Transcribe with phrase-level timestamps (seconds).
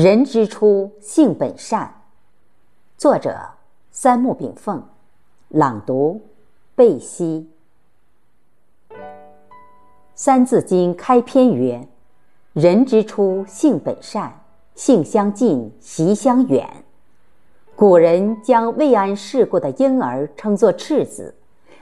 [0.00, 1.92] 人之初，性本善。
[2.96, 3.36] 作者：
[3.90, 4.80] 三木炳凤。
[5.48, 6.20] 朗读：
[6.76, 7.50] 贝西。
[10.14, 11.88] 《三字经》开篇曰
[12.54, 14.32] ：“人之初，性本善，
[14.76, 16.70] 性相近，习相远。”
[17.74, 21.34] 古人将未谙世故的婴儿称作赤子，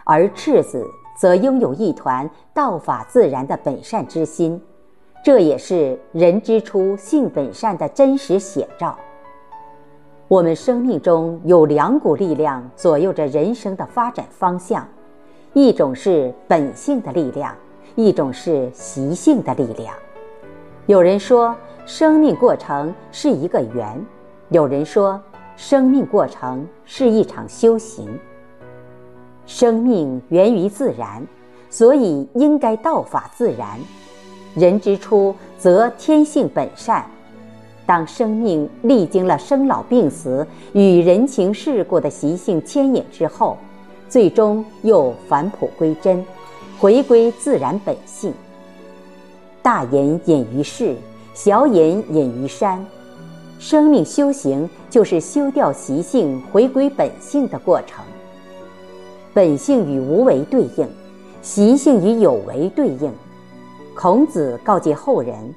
[0.05, 0.83] 而赤子
[1.21, 4.59] 则拥有一团道法自然的本善之心。
[5.27, 8.97] 这也是人之初性本善的真实写照。
[10.29, 14.87] 我们生命中有两股力量左右着人生的发展方向，
[15.53, 17.53] 一种是本性的力量，
[17.97, 19.93] 一种是习性的力量。
[20.87, 21.53] 有人说，
[21.87, 23.99] 生命过程是一个圆；
[24.51, 25.21] 有人说，
[25.57, 28.09] 生命过程是一场修行。
[29.45, 31.27] 生命源于自然，
[31.69, 33.77] 所以应该道法自然。
[34.57, 37.05] 人之初，则天性本善。
[37.85, 43.59] 当生命历经了生老病死与人情世故的习性牵引之后，
[44.09, 46.25] 最终又返璞归真，
[46.81, 48.33] 回归自然本性。
[49.63, 50.97] 大隐隐于市，
[51.35, 52.83] 小隐隐于山。
[53.59, 58.03] 生命修行就是修掉习性，回归本性的过程。
[59.35, 60.89] 本性与无为对应，
[61.43, 63.13] 习性与有为对应。
[63.97, 65.55] 孔子告诫后人：“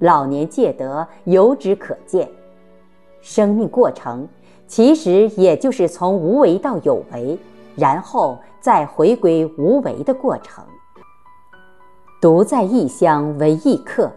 [0.00, 2.26] 老年戒德，由之可见。
[3.20, 4.26] 生命过程
[4.66, 7.38] 其实也就是从无为到有为，
[7.76, 10.64] 然后再回归无为的过程。
[12.18, 14.10] 独在异乡为异客，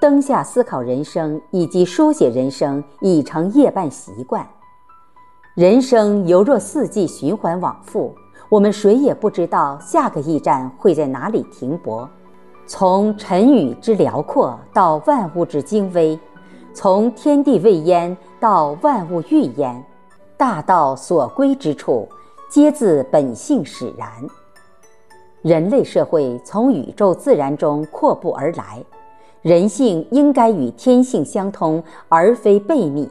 [0.00, 4.46] 灯下思考人生以及书写人生已成夜半习惯。
[5.56, 8.14] 人生犹若四季循环往复，
[8.48, 12.08] 我们谁也不知道下个驿站会在哪里停泊。”
[12.66, 16.18] 从尘雨之辽阔到万物之精微，
[16.72, 19.84] 从天地未焉到万物欲焉，
[20.36, 22.08] 大道所归之处，
[22.48, 24.08] 皆自本性使然。
[25.42, 28.82] 人类社会从宇宙自然中阔步而来，
[29.42, 33.06] 人性应该与天性相通，而非背逆。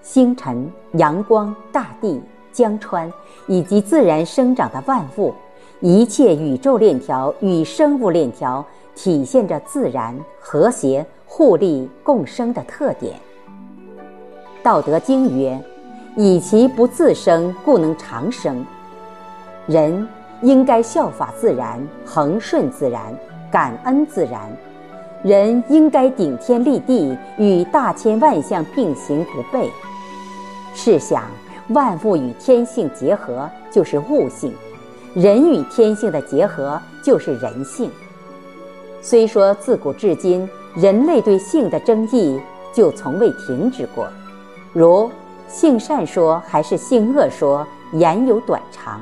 [0.00, 2.18] 星辰、阳光、大地、
[2.50, 3.12] 江川，
[3.46, 5.34] 以及自然生长的万物。
[5.80, 8.64] 一切宇宙链条与生物链条
[8.94, 13.14] 体现着自然和谐、互利共生的特点。
[14.62, 15.62] 《道德经》曰
[16.16, 18.64] ：“以其不自生，故能长生。”
[19.66, 20.08] 人
[20.42, 23.02] 应该效法自然，恒顺自然，
[23.50, 24.40] 感恩自然。
[25.22, 29.68] 人应该顶天立地，与大千万象并行不悖。
[30.74, 31.24] 试想，
[31.68, 34.54] 万物与天性结合，就是物性。
[35.14, 37.88] 人与天性的结合就是人性。
[39.00, 42.40] 虽说自古至今，人类对性的争议
[42.72, 44.08] 就从未停止过，
[44.72, 45.08] 如
[45.46, 48.98] 性善说还是性恶说，言有短长；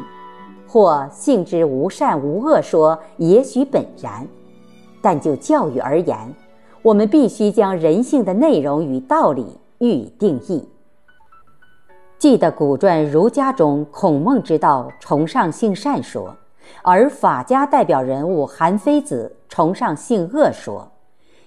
[0.69, 4.27] 或性之无善无恶说，也许本然。
[5.01, 6.19] 但就教育而言，
[6.83, 9.47] 我们必须将人性的内容与道理
[9.79, 10.69] 予以定义。
[12.23, 16.33] 记得古传儒家中，孔孟之道崇尚性善说，
[16.81, 20.89] 而法家代表人物韩非子崇尚性恶说，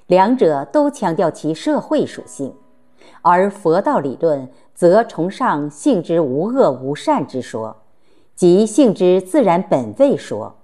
[0.08, 2.50] 两者都强调其社会属性；
[3.22, 7.74] 而佛道理论则崇尚性之无恶无善之说，
[8.36, 10.58] 即性之自然本位说。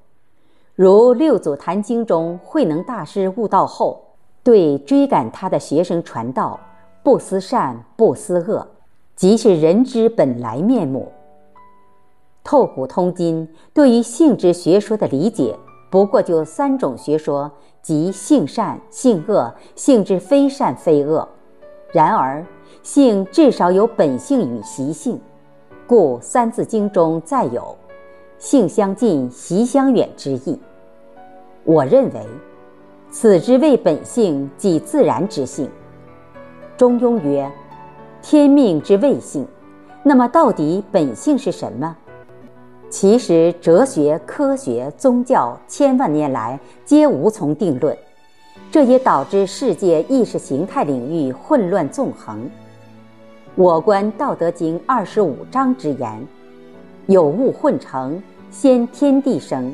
[0.75, 6.59] 如六祖坛经中，慧能大师悟道后，对追赶他的学生传道：
[7.01, 8.67] 不思善，不思恶。
[9.21, 11.11] 即是人之本来面目。
[12.43, 15.55] 透古通今，对于性之学说的理解，
[15.91, 17.51] 不过就三种学说，
[17.83, 21.29] 即性善、性恶、性之非善非恶。
[21.91, 22.43] 然而，
[22.81, 25.21] 性至少有本性与习性，
[25.85, 27.77] 故《三字经》中再有
[28.39, 30.59] “性相近，习相远”之意。
[31.63, 32.25] 我认为，
[33.11, 35.69] 此之谓本性，即自然之性。
[36.75, 37.47] 中庸曰。
[38.21, 39.45] 天命之谓性，
[40.03, 41.95] 那么到底本性是什么？
[42.89, 47.97] 其实哲学、科学、宗教千万年来皆无从定论，
[48.69, 52.47] 这也导致世界意识形态领域混乱纵横。
[53.55, 56.27] 我观《道德经》二十五章之言
[57.07, 58.21] ：“有物混成，
[58.51, 59.73] 先天地生；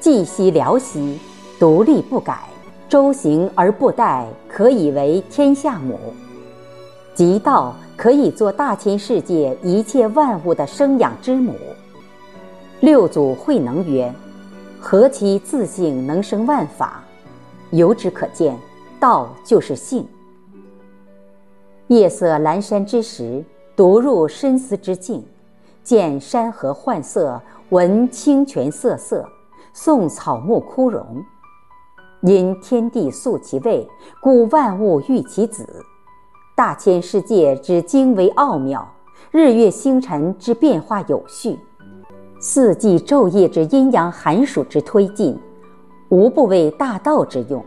[0.00, 1.18] 寂兮寥兮，
[1.60, 2.40] 独立不改，
[2.88, 5.96] 周行而不殆，可以为天下母。”
[7.16, 11.54] 即道可以做大千世界一切万物的生养之母。
[12.80, 14.12] 六祖慧能曰
[14.78, 17.02] ：“何其自性能生万法？”
[17.72, 18.54] 由之可见，
[19.00, 20.06] 道就是性。
[21.86, 23.42] 夜色阑珊之时，
[23.74, 25.24] 独入深思之境，
[25.82, 27.40] 见山河幻色，
[27.70, 29.26] 闻清泉瑟瑟，
[29.74, 31.24] 诵草木枯荣。
[32.20, 33.88] 因天地素其味，
[34.20, 35.66] 故万物育其子。
[36.56, 38.90] 大千世界之精微奥妙，
[39.30, 41.58] 日月星辰之变化有序，
[42.40, 45.38] 四季昼夜之阴阳寒暑之推进，
[46.08, 47.62] 无不为大道之用。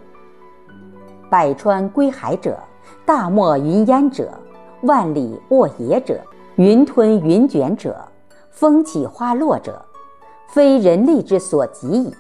[1.30, 2.58] 百川归海者，
[3.06, 4.34] 大漠云烟者，
[4.82, 6.20] 万里沃野者，
[6.56, 7.96] 云吞云卷者，
[8.50, 9.80] 风起花落者，
[10.48, 12.12] 非人力之所及矣。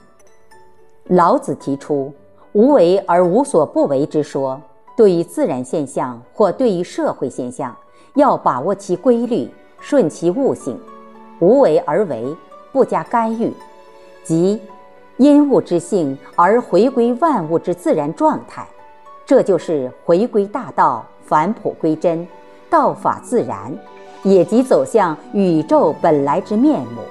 [1.07, 2.13] 老子提出。
[2.53, 4.59] 无为而无所不为之说，
[4.99, 7.73] 对于自然现象或对于社会现象，
[8.15, 9.49] 要把握其规律，
[9.79, 10.77] 顺其物性，
[11.39, 12.35] 无为而为，
[12.73, 13.53] 不加干预，
[14.25, 14.59] 即
[15.15, 18.67] 因物之性而回归万物之自然状态，
[19.25, 22.27] 这就是回归大道，返璞归真，
[22.69, 23.73] 道法自然，
[24.23, 27.03] 也即走向宇宙本来之面目。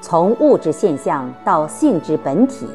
[0.00, 2.68] 从物质现象到性质本体。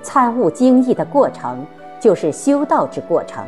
[0.00, 1.66] 参悟精义的过程，
[2.00, 3.44] 就是修道之过程，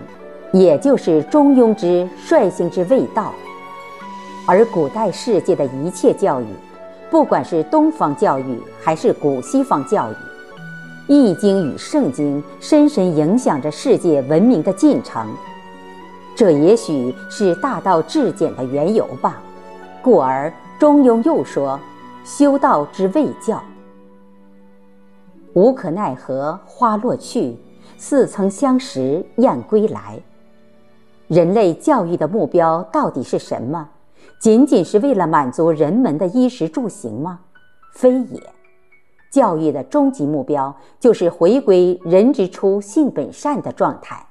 [0.52, 3.32] 也就是中庸之率性之谓道。
[4.46, 6.46] 而古代世界的一切教育，
[7.10, 10.14] 不管是东方教育还是古西方教育，
[11.06, 15.26] 《易经》与《圣经》深深影响着世界文明的进程。
[16.34, 19.42] 这也许是大道至简的缘由吧。
[20.00, 21.78] 故而中庸又说
[22.24, 23.60] ：“修道之谓教。”
[25.54, 27.56] 无可奈何花落去，
[27.98, 30.18] 似曾相识燕归来。
[31.26, 33.90] 人类教育的目标到底是什么？
[34.40, 37.40] 仅仅是为了满足人们的衣食住行吗？
[37.92, 38.40] 非也。
[39.30, 44.24] 教育的终极目标就是回归人之初性本善的状态，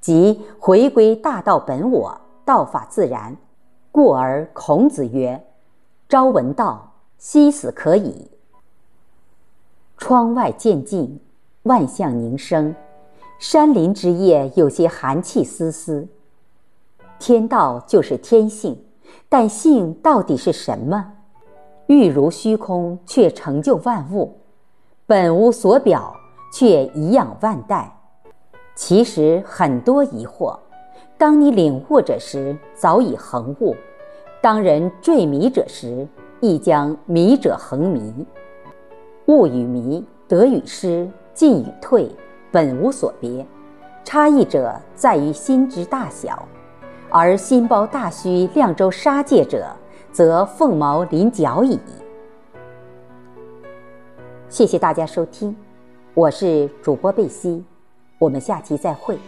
[0.00, 3.36] 即回归大道本我，道法自然。
[3.92, 5.40] 故而孔子曰
[6.08, 8.28] ：“朝闻道，夕死可矣。”
[9.96, 11.20] 窗外渐静，
[11.62, 12.74] 万象凝生，
[13.42, 16.06] 山林之夜有些寒气丝丝。
[17.18, 18.80] 天道就是天性，
[19.28, 21.14] 但性到底是什么？
[21.88, 24.32] 欲如虚空，却成就万物；
[25.06, 26.14] 本无所表，
[26.52, 27.92] 却颐养万代。
[28.76, 30.56] 其实很多疑惑，
[31.18, 33.74] 当你领悟者时，早已恒悟；
[34.40, 36.06] 当人坠迷者时，
[36.40, 38.24] 亦将迷者恒迷。
[39.26, 42.08] 悟与迷，得与失，进与退，
[42.52, 43.46] 本无所别，
[44.04, 46.46] 差异者在于心之大小。
[47.08, 49.66] 而心包大虚、量周杀界者，
[50.12, 51.80] 则凤毛麟角矣。
[54.50, 55.56] 谢谢大家收听，
[56.12, 57.64] 我是主播贝西，
[58.18, 59.18] 我们下期再会。